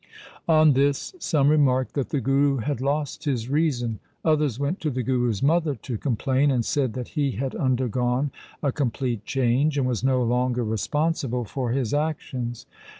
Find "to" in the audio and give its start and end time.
4.79-4.89, 5.75-5.97